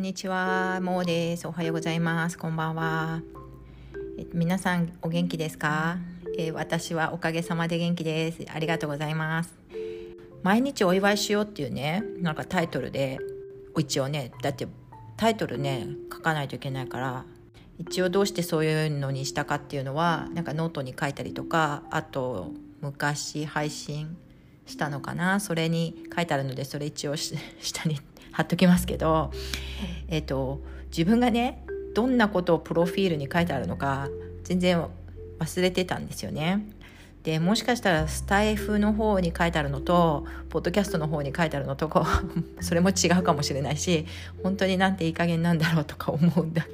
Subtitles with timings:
[0.00, 1.46] んにちは、もうです。
[1.46, 2.38] おはようございます。
[2.38, 3.20] こんばんは。
[4.18, 5.98] え皆さんお元気ですか、
[6.38, 8.38] えー、私はおかげさまで元気です。
[8.50, 9.54] ありがとうございます。
[10.42, 13.18] 毎日お祝いしようっていうね、なんかタイトルで、
[13.78, 14.66] 一応ね、だって
[15.18, 17.26] タイトルね、書かないといけないから、
[17.78, 24.16] 一応どうしてそういうのにしたかっていうのは、なんかノートに書いたりとか、あと昔配信
[24.64, 25.40] したのかな？
[25.40, 27.16] それに書いてあるのでそれ一応
[27.60, 28.00] 下に
[28.32, 29.30] 貼っときますけど、
[30.08, 34.08] えっ、と、自分がねどんなことをプロフィールに書いてあるのか
[34.44, 34.84] 全然
[35.38, 36.66] 忘れてたんですよね。
[37.22, 42.06] でもしかしたらスタイフの方に書いてあるのとポッドキャストの方に書いてあるのとこ
[42.62, 44.06] それも違うかもしれないし
[44.42, 46.66] 本当になんていい加減なんだろうとか思うんだ。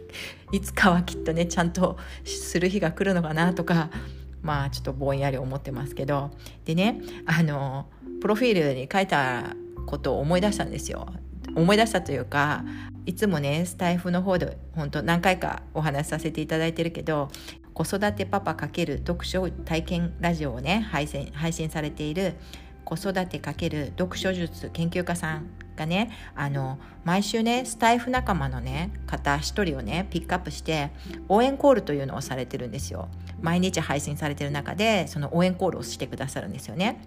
[0.52, 3.91] いつかはきっとねちゃんとする日が来るのかなとか
[4.43, 6.30] まあちょっとぼんやり思ってますけど。
[6.65, 7.87] でねあの
[8.20, 11.07] プロフィールに書いたことを思い出したんですよ
[11.57, 12.65] 思い出したというか
[13.07, 17.30] いつもねスタイフの方で本当何回かお話しさせていただいてるけど
[17.73, 22.34] 子育てパパ×読書体験ラジオをね配信配信されている
[22.84, 30.90] 子育て×読書術研究家さんがねあの毎週ねスタイフ仲間のね方一人をねピックアップして
[31.29, 33.09] 応援コールというのをされてるんですよ。
[33.40, 37.01] 毎日配信されてる中でその応援コールをしてくださるんですよね。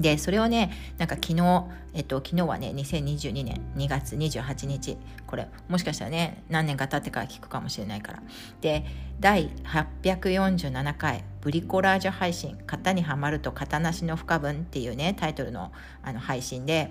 [0.00, 8.22] でそれをねなんか昨日、えっと、昨日はね2022年2月28日これもしかしたらね何年か経ってから聞くかもしれないから。
[8.60, 8.84] で
[9.20, 15.70] 第847回ブリコラージュ配信「型にはまると型なしの不可分」っていうねタイトルの
[16.02, 16.90] あの配信で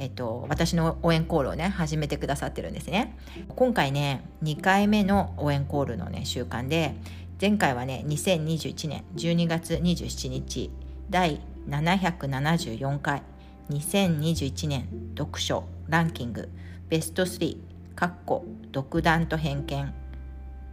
[0.00, 3.16] えっと、私の応援コールをね始めてくださってるんですね。
[3.56, 6.94] 今回ね2回目の応援コールのね習慣で
[7.40, 10.70] 前回はね2021年12月27日
[11.10, 13.22] 第774回。
[13.70, 16.48] 2021年読書ランキング。
[16.88, 17.58] ベスト3
[17.94, 19.94] かっこ独断と偏見。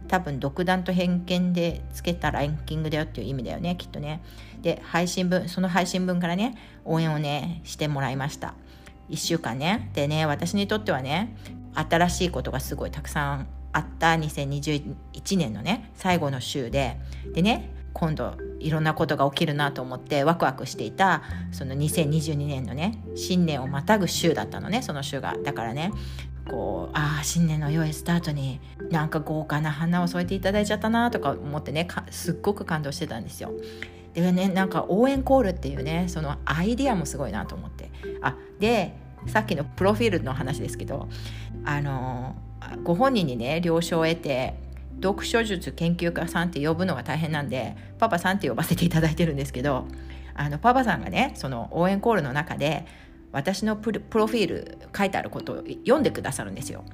[0.08, 4.22] 多分独断と偏見でつけたランキングだよっていう意味だよねきっとね。
[4.62, 8.54] で配信分その配信分からね応援をねしてもらいました。
[9.10, 9.90] 1週間ね。
[9.94, 11.36] でね私にとってはね
[11.74, 14.12] 新しいことがすごいたくさんあった。
[14.12, 16.96] 2021年のね最後の週で。
[17.34, 25.92] でね今度いろんなことが起きるなと思ってワクワクしていたその2022年のね新年をまたぐ週だったのねその週がだからね
[26.46, 33.52] こうああ新年の良いスタートになんか豪華な花を添えていただいちゃったなとか思ってねすっごく感動してたんですよ。
[34.12, 37.90] でねなんか応援コールっていうねそのアイディアもすごいなと思って
[38.20, 38.94] あで
[39.26, 41.08] さっきのプロフィールの話ですけど
[41.64, 42.36] あの
[42.82, 44.65] ご本人にね了承を得て
[45.02, 49.86] 読書術研究家さんって呼ぶのが大変なんでパパさんって呼ばせていただいてるんですけど
[50.34, 52.86] あのパパさんがねその応援コールの中で
[53.32, 56.84] 私のプロフィール書いてあることを読んでくださるんですよ。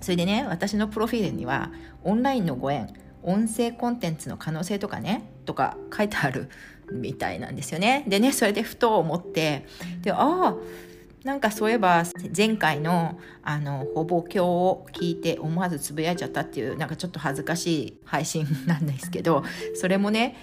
[0.00, 1.70] それでね私のプロフィールには
[2.02, 2.88] オンラインのご縁
[3.22, 6.48] 音声コンテンツの可能性とかねとか書いてある
[6.90, 8.04] みたいなんですよね。
[8.08, 9.66] でねそれでふと思って
[10.00, 10.54] でああ
[11.24, 12.04] なんかそういえば
[12.34, 19.44] 前回のあのほぼ今日を聞いて思わずつぶやいちゃったっていうなんかちょっと恥ずかしい配信なんですけど
[19.74, 20.36] それもね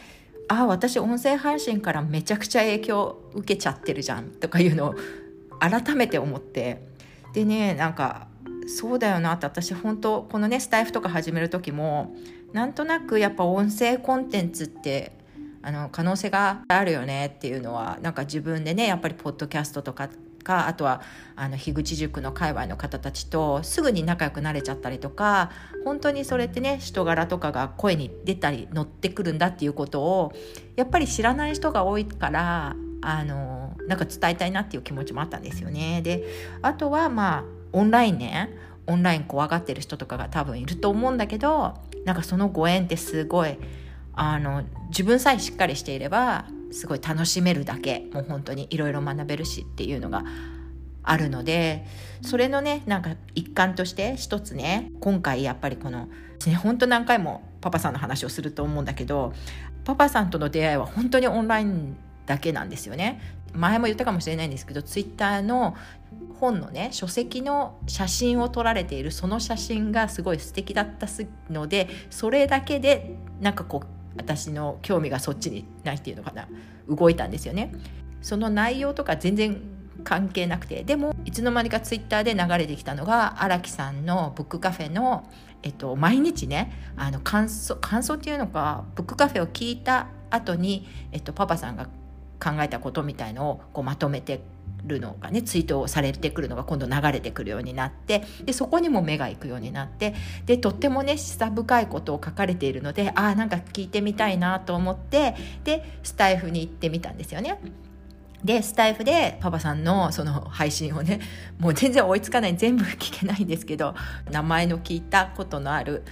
[0.47, 4.95] ああ私音声配信からめちゃくちゃ影響受けちゃってるじゃんとかいうのを
[5.59, 6.87] 改めて思って
[7.33, 8.27] でねなんか
[8.67, 12.15] そうだよなって私本当このねスタイフとか始める時も
[12.53, 15.17] なんとなくやっぱ音声コンテンツって
[15.61, 20.09] あの可能性があるよねっていうのはなんか自分でねやっぱりポッドキャストとか
[20.47, 21.01] かあとは
[21.35, 25.51] あの樋口塾の界隈の方たちとすぐに仲良くなれちゃったりとか
[25.83, 30.31] 本当にそれってね人柄とかが声に出たり乗ってくるんだっていうことを
[30.77, 36.01] やっぱり知らない人が多いからあのなんか伝えたいなっていう気持ちもあったんですよね。
[36.01, 36.23] で
[36.61, 37.43] あとはまあ
[37.73, 38.49] オンラインね
[38.87, 41.73] オンライン怖がってる人とかが多分いると思うんだけど
[42.05, 43.57] なんかそのご縁ってすごい
[44.13, 50.23] あの自分さえしっかりしていればすごい楽しめるだけもう本当にいろいろ学べるしっていうのが
[51.03, 51.85] あるので
[52.21, 56.09] それのねなんか一環として一つね今回やっぱりこの
[56.45, 59.33] ね本当何回もパパさんの話をすると思うんだけど
[59.85, 63.21] パパさんとの出会いは本当にオンラインだけなんですよね。
[63.53, 65.75] 前も言ったかもしれないんですけどツイッターの
[66.39, 71.07] 本のね書籍の写真を撮られているその写真がすごい素敵だった
[71.49, 76.47] のでそれだけでなんかこう私の興味がそっちにないっていうのかな
[76.89, 77.71] 動いたんですよね。
[78.21, 79.61] その内容とか全然
[80.03, 85.29] 関係なくてでもいつの間にかツイッターで流れてきたのが荒木さんのブックカフェの、
[85.63, 91.87] えっと、毎日ねあの感想感想っていうのかブックカフェを聞いた後に、えっと、パパさんが
[92.39, 94.41] 考えたことみたいのをこうまとめて
[94.87, 107.59] るのがねツイートをされてくるのが今度流れてくるようになってでそこにも目が行くようになってでとってもね示唆深いことを書かれているのでああんか聞いてみたいなと思ってでスタイフに行ってみたんですよね。
[108.43, 111.19] でスタイフでパパさんのその配信をね
[111.57, 113.95] もう全然追いつかない全部聞けないんですけど
[114.31, 116.03] 名前の聞いたことのある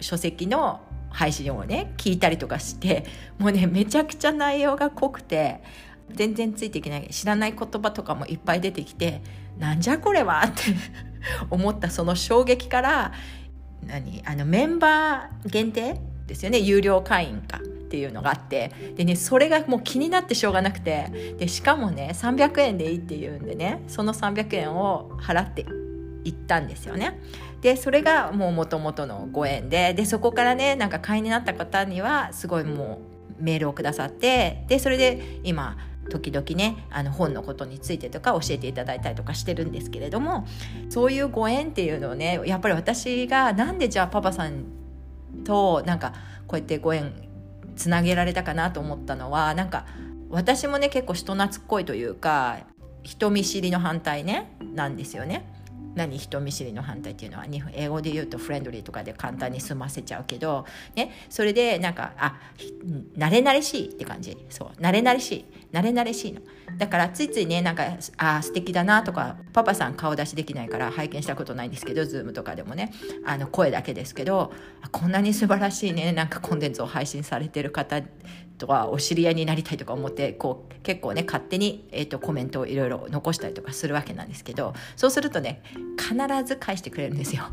[0.00, 0.80] 書籍の
[1.10, 3.04] 配信をね聞いたりとかして
[3.38, 5.62] もうねめちゃくちゃ内容が濃くて
[6.10, 9.22] 全然ついていけない知らない言葉とかもいっぱい出てきて
[9.58, 10.62] なんじゃこれはって
[11.50, 13.12] 思ったその衝撃から
[13.86, 16.58] 何あのメンバー限定ですよね。
[16.58, 18.70] 有料会員かっていうのがあって。
[18.96, 21.34] でねそれがもう気になってしょうがなくて。
[21.38, 25.66] でしかもね300円でいいっていうんでねその300円を払って
[26.24, 27.18] 行ったんですよね。
[27.60, 29.94] でそれがもう元々のご縁で。
[29.94, 33.00] でそこからねなんか会員になった方にはすごいも
[33.40, 34.64] うメールをくださって。
[34.68, 35.76] でそれで今
[36.12, 40.46] 時々ねあの本のことについてとか教えていただいたりとかしてるんですけれども
[40.90, 44.64] そういうご縁っていうのをねやっぱり私がなんでじゃあパパさん
[45.44, 46.12] となんか
[46.46, 47.12] こうやってご縁
[47.76, 49.86] つなげられたかなと思ったのはなんか
[50.28, 52.58] 私もね結構人懐っこいというか
[53.02, 55.61] 人見知りの反対ねなんですよね。
[55.94, 62.38] 何人見知りの反対っていうのは英語で言うとフレンドリーとかで簡単に済ませちゃうけど、ね、それでなんかあ
[63.16, 64.36] 慣れ慣れしいって感じ。
[64.48, 65.44] そう慣れ慣れしい。
[65.72, 66.40] 慣れ慣れしいの。
[66.78, 67.84] だからついついねなんか
[68.16, 72.92] あ素敵だなとかパパさん顔出しできないから拝見したことないんですけどズームとかでもね
[73.26, 74.52] あの声だけですけど
[74.90, 78.00] こんなに素晴らしいねなんかコンテンツを配信されてる方
[78.62, 85.62] とはお知り合いになりたいとか思ってこう結構ね勝手に、えーと、コメントをいろいろ残したりとかするわけなんですけどそうするとね
[85.98, 86.14] 必
[86.44, 87.44] ず返してくれるんですよ。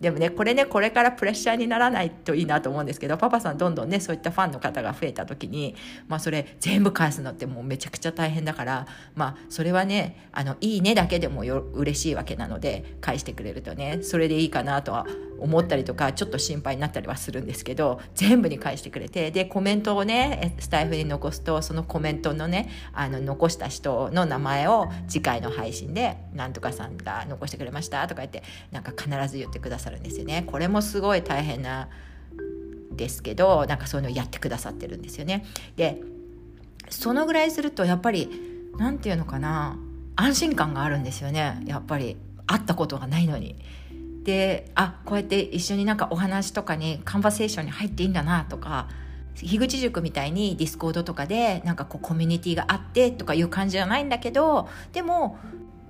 [0.00, 5.74] でもねこれねこれからプレッシャーにならないといいなと思うんですけどパパさんどんどんねそういったファンの方が増えた時に
[6.08, 15.06] まあそれ全部返すのってもうめちゃくちゃ大変だからまあそれはねあのいいねだけでもよ嬉しいわけなので返してくれるとねそれでいいかなとは
[15.44, 28.42] 思ったりとかちょっと心配になったりはするんですけど全部に返してくれてでコメントをねスタイフに残すとそのコメントのねあの残した人の名前を次回の配信で「なんとかさんが残してくれました」とか言って
[28.72, 30.44] なんか必ず言ってくださるんですよね。
[30.46, 31.90] これもすごい大変な
[32.92, 35.44] ですけどなんかそういうのをやってくださってるんですよね。
[35.76, 36.00] で
[36.88, 38.30] そのぐらいするとやっぱり
[38.78, 39.76] 何て言うのかな
[40.16, 43.56] 安心感があるんですよねやっぱり会ったことがないのに。
[44.24, 48.88] であこうやって一緒になんかお話とかに conversation に入っていいんだなとか
[49.34, 55.38] 樋口塾みたいにディスコードとかでなんかこうコミュニティがあってとかいう感じじゃないんだけどでも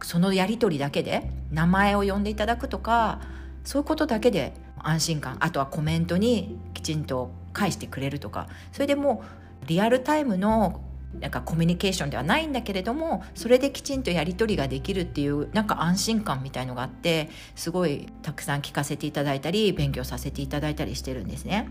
[0.03, 3.21] そのやり取りだけで名前を呼んでいただくとか
[3.65, 9.23] そういうことだけで安心感あとはコメントにきちんと返してくれるとかそれでも
[9.63, 10.81] うリアルタイムの
[11.21, 21.71] なんかコミュニケーションではないんだけれどもそれできちんとやり取りができるっていうなんか安心感みたいのがあってすごいたくさん聞かせていただいたり勉強させていただいたりしてるんですね。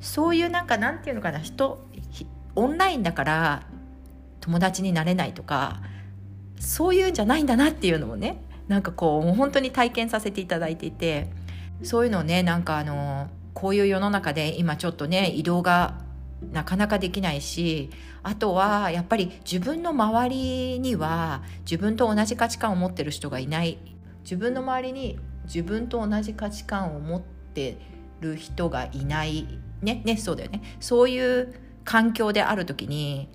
[0.00, 1.86] そういうなんかなんていうのかな人
[2.54, 3.62] オンラインだから
[4.40, 5.80] 友達になれないとか
[6.60, 11.30] そういうんじゃないんだなっていうのをねなんかこうもう本当に体験させていただいていて
[11.82, 16.05] そういうのをねなんかあのこういう世の中で今ちょっとね移動が
[16.52, 17.90] なかなかできないし
[18.22, 23.78] あとはやっぱり自分の周りには自分と同じ価値観を持ってる人がいない。
[24.22, 27.78] 自分の周りに自分と同じ価値観を持って
[28.20, 29.46] る人がいない。
[29.82, 30.62] ねねそうだよね。
[30.80, 33.28] そういう環境である時に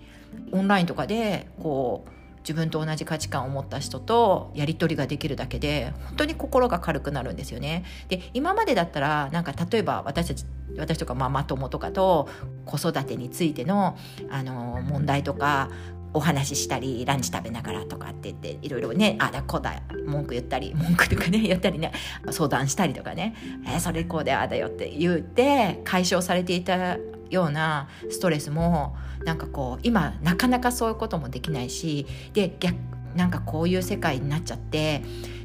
[0.52, 2.12] オンラインとかでこう
[2.42, 7.84] 自分と同じ価値観を持った人とやり取りができるだけで本当に心が軽くなるんですよね。
[8.10, 10.46] で今までだったらなんか例えば私たち
[10.78, 12.30] 私とかママ友とかと
[12.66, 13.98] 子育てについての
[14.30, 15.70] あの問題とか
[16.14, 21.92] お話ししたりランチ食べながらとかって言っていろいろねあだこだ文句言ったり文句とかね やったりね
[22.32, 23.34] 相談したりとかね
[23.66, 26.98] えー、それこうでああだよって言って解消されていた
[27.32, 28.96] ようなストレスも
[29.26, 32.76] なんかこう今なかなかそういうこともできないしで逆
[33.16, 35.02] なんかこういう世界になっちゃって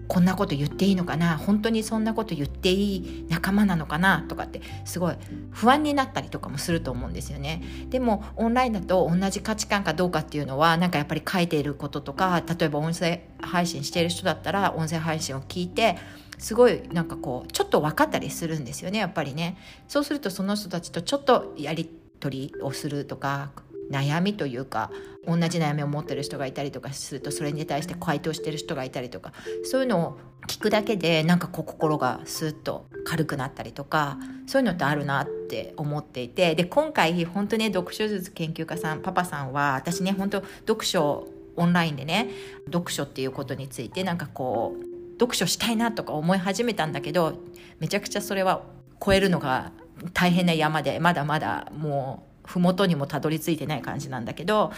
[0.09, 5.17] こんなこと言っていいのかな本当にそんなこと言っていい仲間なのかなとかってすごい
[5.51, 7.63] 不安になったりとかもすると思うんですよね。
[7.91, 15.97] でもオンラインだと同じ価値観かどうかっていうのはなんかやっぱり書いていることとか例えば音声配信している人だったら音声配信を聞いて
[16.39, 19.57] すごいなんかこうちょっと分かったりするんですよねやっぱりね。
[19.89, 21.91] そうするとその人たちとちょっとやり
[22.21, 23.51] 取りをするとか
[23.91, 24.91] 悩みというか
[25.27, 29.33] 同じ悩みを持ってる人がいたりとかするとそれに対して回答してる人がいたりとか
[29.65, 36.55] そういうのを聞くだけでなんかこう心がスッと軽くなったりとかそういうのってあるなって思っていて。
[36.55, 41.27] で今回本当ね読書術研究家さんパパさんは私ね本当読書
[41.57, 42.29] オンラインでね
[42.67, 47.39] 読書っていうことについてなんかこう読書したいなとか思い始めたんだけど
[47.81, 48.63] めちゃくちゃそれは
[49.05, 49.73] 超えるのが
[50.13, 54.73] 大変な山でまだまだもう麓にもたどり着いてない感じなんだけど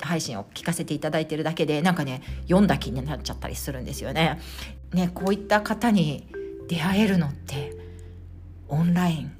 [0.00, 4.40] 配信を聞かせていただいてるだけでなんかね読んだ気になっちゃったりするんですよね。
[4.92, 6.28] ねこういった方に
[6.68, 7.72] 出会えるのって
[8.68, 9.32] オンライン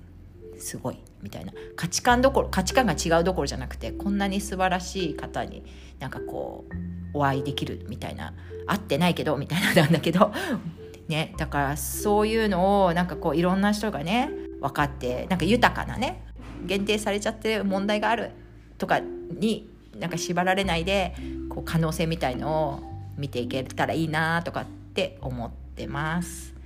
[0.59, 1.53] すごいみたいな。
[1.77, 5.63] 価値観どころ価値観が違うどころじゃなくてこんなに素晴らしい方に
[5.99, 6.65] なんかこ
[7.13, 8.33] うお会いできるみたいな。
[8.67, 10.33] 会ってないけどみたいななんだけど。
[11.09, 14.29] ねだからそういうのをなんかこういろんな人がね
[14.61, 16.23] 分かってなんか豊かなね
[16.67, 18.31] 限定されちゃって問題がある。
[18.79, 19.69] とかに
[19.99, 21.15] なんか縛られないで
[21.49, 22.81] こう可能性みたいのを
[23.17, 26.58] 見ていけたらいいなとかって思ってます。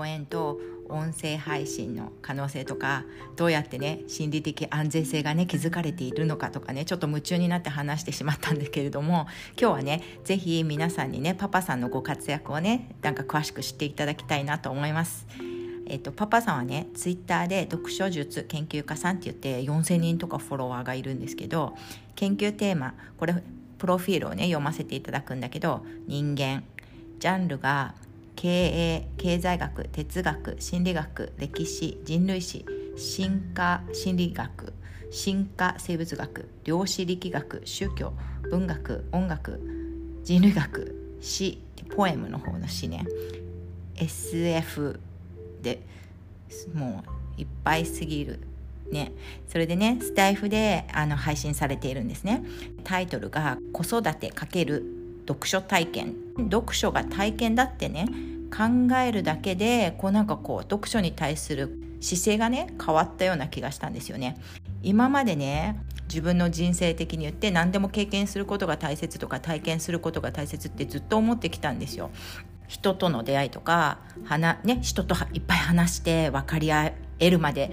[0.00, 3.04] ご縁と音声配信の可能性とか
[3.36, 9.26] どうやってね心理的安全性がね築かれているのかとかねちょっと夢中になって話してしまったんですけれども
[9.60, 15.26] 今日はね是非皆さんにねパパさんのご活躍をねなんか詳しく知っていただきたいなと思います。
[15.84, 21.74] えっと、パパさんはねツイッターで読書術研究家さんって言って4,000人とかフォロワーがいるんですけど
[22.14, 23.34] 研究テーマこれ
[23.76, 26.62] プロフィールをね読ませていただくんだけど人間
[27.18, 27.94] ジャンルが
[28.40, 32.64] 経営経済学哲学心理学歴史人類史
[32.96, 34.72] 進化心理学
[35.10, 38.14] 進化生物学量子力学宗教
[38.50, 39.60] 文学音楽
[40.24, 41.60] 人類学詩
[41.94, 43.04] ポエムの方の詩ね。
[43.96, 44.98] SF
[45.60, 45.82] で
[46.72, 47.04] も
[47.36, 48.40] ういっぱいすぎる
[48.90, 49.12] ね、
[49.48, 52.42] それでねスタイフであの配信されているんですね。
[52.84, 54.99] タイトルが「子育て×
[55.30, 56.14] 読書体験」
[56.50, 58.06] 読書が体験だってね
[58.50, 64.36] 考えるだけでこうなんかこう読書に対する姿勢がね変わったような気がしたんですよね。
[64.82, 72.10] 今までね自分の人生的に言って何でも経験することが大切とか体験することが大切ってずっと思ってきたんですよ。
[72.66, 73.98] 人との出会いとか
[74.64, 77.70] ね、人といっぱい話して分かり合えるまで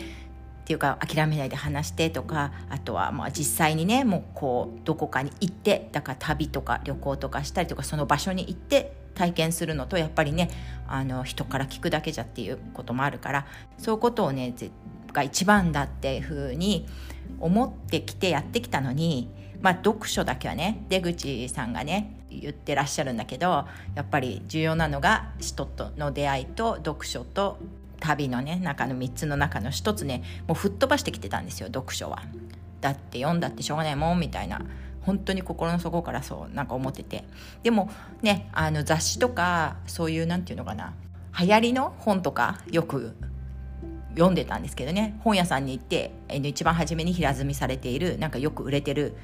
[0.67, 10.49] ていうか諦めないで話してとかあとはまあ実際にねもうこうどこかに行ってだから旅とか旅行とかしたりとかその場所に行って体験するのとやっぱりね
[10.85, 13.47] あの人から聞くだけじゃっていうこともあるから
[13.77, 14.53] そういうことをね
[15.13, 16.85] が一番だっていうふうに
[17.39, 19.29] 思ってきてやってきたのに
[19.61, 23.67] まあ読書だけはね出口さんがね言ってらっしゃるんだけどや
[24.01, 27.57] っぱり重要なのが人との出会いと読書と
[27.99, 32.23] 旅のね中の3つの中の1つねもう吹っ飛ばしてきてたんですよ読書は。
[32.81, 34.61] だって読んだってしょうがないもんみたいな。
[35.01, 37.23] 本当に心の底からそうなんか思ってて。
[37.63, 37.89] でも
[38.21, 40.93] ねあの雑誌とかそういうなんていうのかな。
[41.39, 43.15] 流行りの本とかよく
[44.11, 45.19] 読んでたんですけどね。
[45.23, 49.15] 本屋さんに行って一番初めに平積みされているなんかよく売れてる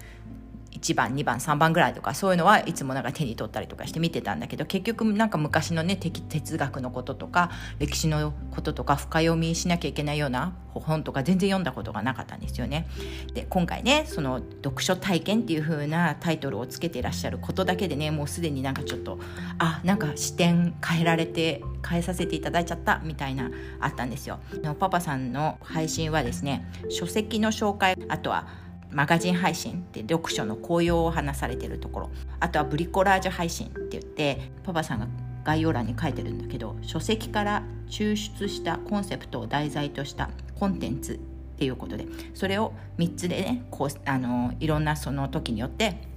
[0.83, 7.49] 1番2番3番ぐらいとかそういうのはいつもなんか手に取ったりとかして見てたんだけど結局なんか昔のね哲学のこととか
[7.79, 12.87] 歴史のこととか深読みしなきゃいけないような本とか全然読んだことがなかったんですよね。
[13.33, 19.19] で今回ねその読書体験っていう風なタイトルをつけていらっしゃることだけでねもうすでになんかちょっと
[19.59, 24.39] あなんか視点変えられて変えさせていただいちゃったみたいなあったんですよ。
[24.79, 28.47] パパさんの配信はですね書籍の紹介あとは
[28.93, 32.09] マガジン配信って読書の効用を話されてるところ。
[32.39, 35.07] あとはブリコラージュ配信って言ってパパさんが
[35.43, 41.17] 概要欄に書いてるんだけど書籍から抽出したコンセプトを題材としたコンテンツっ
[41.57, 46.13] ていうことでそれを3つでねこうあのいろんなその時によって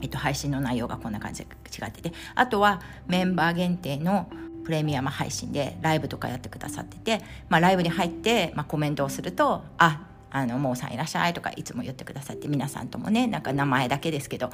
[0.00, 4.28] えっと、配信の内容がこんな感じで違っててあとはメンバー限定の
[4.64, 14.50] プレミアム配信でライブとかやってくださってて、まあ、ライブに入って、まあ、コメントをするとああの、もうさんいらっしゃいとかいつも言ってくださって、皆さんともね、なんか名前だけですけど、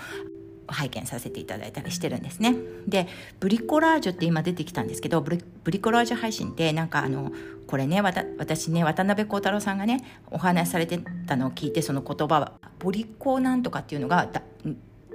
[0.67, 2.55] 拝見させていただいたりしてるんですね。
[2.87, 3.07] で、
[3.41, 7.33] ブリコラージュって今出てきたんですけど、ブリブリコラージュ配信ってなんかあの、
[7.67, 14.29] これね、私ね、渡辺幸太郎さんがね、お話しされてたのを聞いて、その言葉は、ブリコなんとかっていうのが、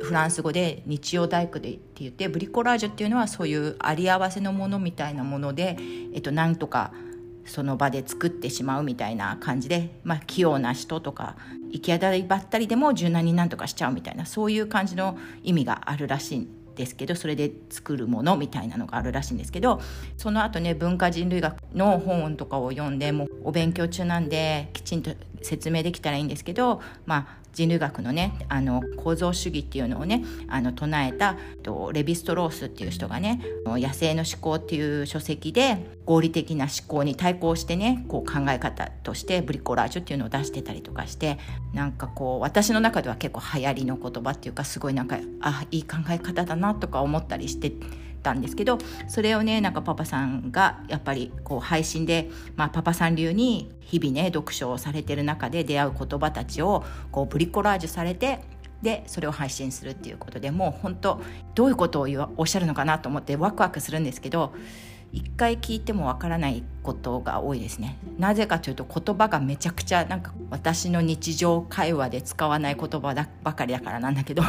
[0.02, 5.78] フランス語で日曜大工でって言ってブリコラージュっていうのはそういうあり合わせのものみたいなもので、
[6.14, 6.92] えっと、なんとか
[7.46, 11.36] その場で作ってしまうみたいな感じで、まあ、器用な人とか
[11.72, 19.82] 行き当たりばったりでも柔軟になんとかしちゃうみたいなそういう感じの意味があるらしいんですけどそれで作るものみたいなのがあるらしいんですけど
[20.18, 41.38] その後ね文化人類学の本とかを読んでもうお勉強中なんできちんと説明できたらいいんですけどまあ人類学のねあの構造主義っていうのをねあの唱えたレヴィストロースっていう人がね「野生の思考」っていう書籍で合理的な思考に対抗してねこう考え方としてブリコラージュっていうのを出してたりとかして
[41.74, 47.72] なんかこう私の中では結構流行りの言葉っていうかすごいなんかあいい考え方だなとか思ったりして
[48.24, 58.40] たんですけどそれをねなんかパパさんがやっぱりこう配信で、まあ、パパさん流に日々ね読書をされてる中で出会う言葉たちをこうブリコラージュされて
[58.82, 61.22] でそれを配信するっていうことでもう本当
[61.56, 64.54] どういうことをおっしゃるのかなと思ってワクワクするんですけど
[65.14, 68.00] 一回聞いてもわからないことが多いですね。
[68.18, 74.42] なぜかというと言葉がめちゃくちゃなんか私の日常会話で使わない言葉ばかりだからなんだけど。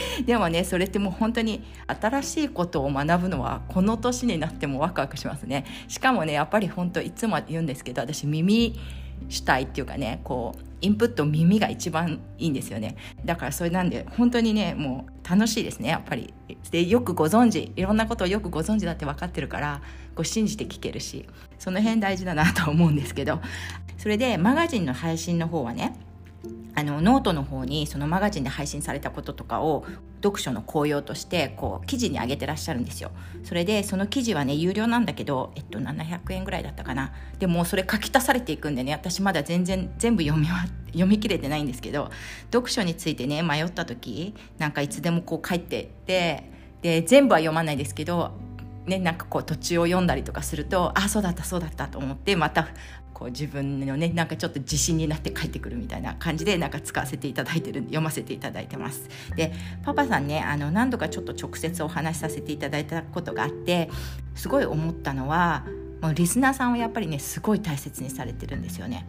[0.26, 5.64] でもねそれってもう本当に新しいことを学ぶのはこの年になってもワクワクしますね。
[5.88, 8.78] しかもねやっぱり本当いつも言うんですけど私耳
[9.28, 12.96] 主体っていうかねこうインプット耳が一番いいんですよね。
[13.24, 16.32] だからそれなんで本当にねもう楽しいですねやっぱり。
[16.70, 19.82] でよくご存知いろんなことをよくご存知だって分かってるから
[20.14, 21.26] こう信じて聞けるし
[21.58, 23.40] その辺大事だなと思うんですけど。
[23.98, 25.96] それでマガジンの配信の方はね
[26.76, 29.86] あのノートの方にそのマガジンで配信されたこととかを
[30.22, 33.10] 読書の効用としてこう記事に上げてらっしゃるんですよ。
[33.44, 37.12] それでその記事はね有料なんだけど、えっと、700円ぐらいだったかな。
[37.38, 42.10] でもそれ書き足されていくんでね私まだ全然全部読みは読み切れてないんですけど
[42.52, 46.50] 読書についてね迷った時なんかいつでもこう書いてって
[46.82, 48.32] で全部は読まないですけど
[48.86, 52.68] ね、なんかこう途中を読んだりとかするとあそうだったそうだったと思ってまた
[53.12, 59.08] こう自分のねなんかちょっと自信になって帰ってくるみたいな感じでなんか使わせていただいてる読ませていただいてます。
[59.36, 59.52] で
[59.82, 63.90] パパさんねあの何度かちょっと直接お話しさせていただいたことがあって
[64.34, 65.64] すごい思ったのは
[66.02, 69.06] もうリスナーさんはやっぱりねすごい大切にされてるんですよね。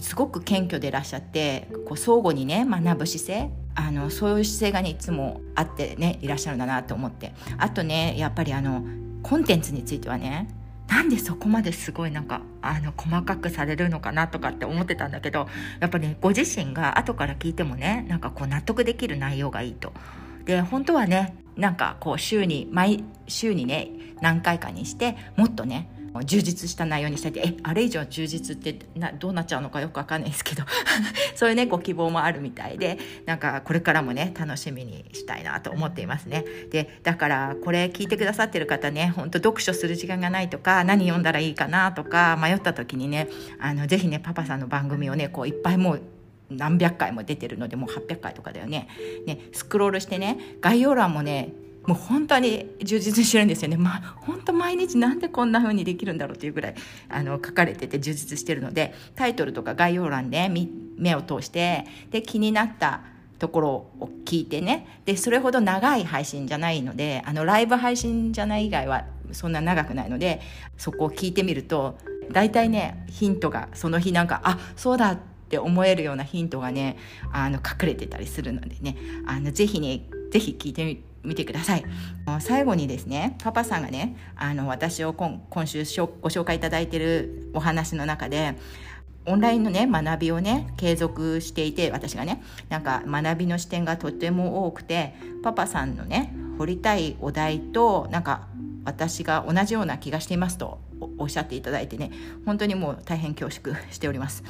[0.00, 8.84] すごく謙虚でいらっしゃってこう相互にね学ぶ姿勢あのそういう姿勢がねいつもあってねいらっしゃるんだなと思ってあとねやっぱりあの
[9.22, 10.48] コンテンツについてはね
[10.88, 15.46] なんでそこまですごいなんかあの細かくされるのかなとかって思ってたんだけど
[15.78, 19.92] やっぱりねご自身が後から聞いてもねなんかこう納得できる内容がいいと。
[20.44, 25.88] で本当はねなんかこう週に毎週にね何回かにしてもっとね
[26.24, 30.64] 充実した内容にしたいってえあれ以上充実ってなどうなっちゃうのかよくわかんないですけど。
[31.36, 36.44] そういうねご希望もあるみたいでなんかこれからもね楽しみにしたいなと思っていますね。
[36.70, 43.28] でだからこれ聞いてくださってる方ねほんと読書する時間がないとか何読んだらいいかなとか迷った時にね
[43.60, 46.02] あのぜひねパパさんの番組をねこういっぱいもう
[46.50, 48.88] 何百回も出てるのでもう800回とかだよね。
[49.26, 51.52] ねスクロールしてね概要欄もね
[51.86, 53.76] もう本当に充実してるんですよね。
[53.76, 56.74] まあ、本当毎日なんでこんな風にできるんだろうっていうぐらい
[57.08, 60.50] あの書かれてて充実してるのでタイトルとか概要欄で
[60.96, 63.00] 目を通してで気になった
[63.38, 70.40] ところを聞いてねでそれほど長い配信じゃないのであのライブ配信じゃない以外はそんな長くないので
[70.76, 71.96] そこを聞いてみると
[72.30, 76.96] 大体ねヒントがその日なんかあそうだって思えるようなヒントがね
[77.32, 81.84] あの隠れてたりするのでねあのぜひねぜひ聞いてみて見てください
[82.40, 88.56] 最後にですねパパさんがねあの私を今今週ご紹介いただいてるお話の中で
[89.26, 98.48] オンラインのね学びをね継続していて私がねなんか学びの視点がとても多くてパパさんのね掘りたいお題となんか
[98.84, 100.78] 私が同じような気がしていますと
[101.18, 102.10] おっしゃっていただいてね
[102.46, 104.42] 本当にもう大変恐縮しております。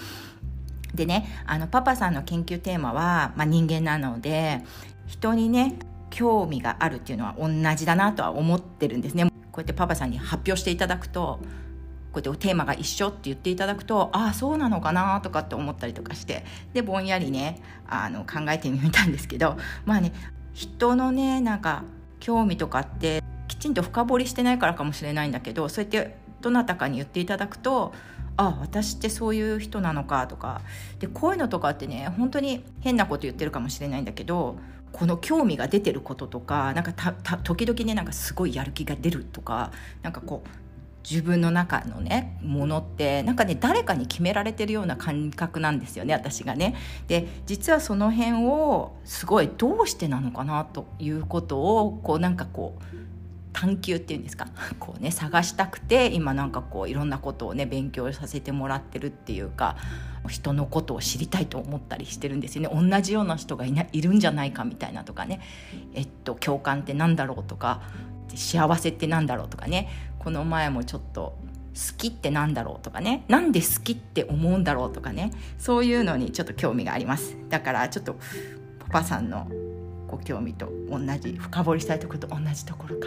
[0.94, 4.64] でねあのパパさんの研究テーマは、まあ、人間なので
[5.06, 5.78] 人にね
[6.10, 9.24] 興味があるっていうのは同じだなとは思ってるんですね。
[9.24, 11.40] こうやってパパさんに発表していただくと
[12.12, 20.12] こうやってテーマが一緒って言っていただくとああそうなのかなとかって思ったりとかしてでぼんやりねあの考えてみたんですけどまあね
[20.52, 21.84] 人のねなんか
[22.18, 27.92] 興味とかってきちんと深掘りしてないからかもしれないんだけどそうやってどなたかに言っていただくと
[28.36, 30.62] あ私ってそういう人なのかとか
[30.98, 34.56] でこういうのとかってね本当に変なこと言ってるかもしれないんだけど
[34.92, 36.92] この興味が出てることとかなんか
[37.42, 39.72] 時々ねなんかすごいやる気が出るとか
[40.02, 40.48] なんかこう
[41.08, 46.76] 自分の中のねものってなんかね誰かに決められてるような感覚なんですよね私がね。
[47.08, 53.09] で実はその辺をすごいどうしてなのかなということをこうなんかこう
[53.52, 54.46] 探求っていうんですか？
[54.78, 59.76] こうね探したくて今なんかこういろんなことをね勉強させてもらってるっていうか
[60.28, 62.90] 人のことを知りたいと思ったりしてるんですよね。
[62.90, 65.40] 同じような人がいないるんじゃないかみたいなとかね。
[65.94, 67.82] えっと共感ってなんだろうとか
[68.34, 69.88] 幸せってなんだろうとかね。
[70.18, 71.38] この前もちょっと
[71.74, 73.24] 好きってなんだろうとかね。
[73.28, 75.30] なんで好きって思うんだろうとかね。
[75.58, 77.36] そういうのにちょっと興味があります。
[77.48, 78.16] だからちょっと
[78.80, 79.48] パパさんの
[80.10, 83.06] ご興味と同じ深掘りしたいところと同じところか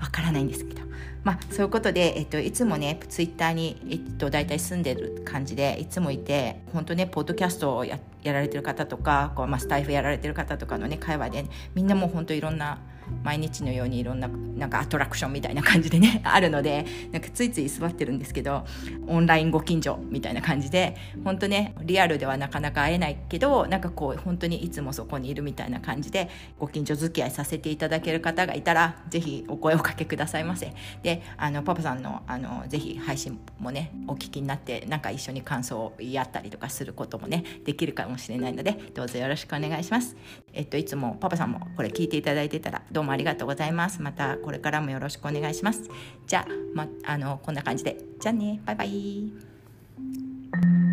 [0.00, 0.86] わからないんですけど。
[1.24, 12.78] まあそういうことで、えっと、いつもねツイッターに、えっと、大体住んでる感じでいつもいて本当ねポッドキャストをややられてる方とかこう、まあ、スタイフやられてる方とかのね会話で、ね、みんなもう本当いろんな
[13.22, 18.64] 毎日のようにいろんななんかアトラクションみたいな感じでね あるのでなんかついつい座ってるんですけど
[19.06, 30.72] オンラインご近所みたいな感じで本当ねリアルではなかなか会えないけどなんかこう本当にいつもそこにいるみたいな感じでご近所付き合いさせていただける方がいたらぜひお声をかけくださいませ。
[31.02, 40.16] であのパパさんのあのぜひ配信もねお聞きになってなんか一緒に感想を言い合ったりとかすることもねできるかもしれないのでどうぞよろしくお願いします。
[40.52, 44.00] えっといつもパパさんもこれ聞いていただいてたらどうもありがとうございます。
[44.00, 45.82] またこれからもよろしくお願いします。
[46.26, 47.98] じゃあ、ま、あのこんな感じで。
[48.18, 48.62] じゃあね。
[48.64, 50.85] バイバイ。